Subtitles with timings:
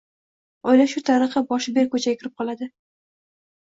[0.73, 2.75] Oila shu tariqa boshi berk ko‘chaga kirib qoladi.